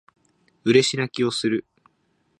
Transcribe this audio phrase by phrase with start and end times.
[0.65, 1.67] 嬉し泣きをする